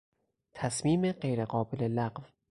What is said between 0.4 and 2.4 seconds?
تصمیم غیر قابل لغو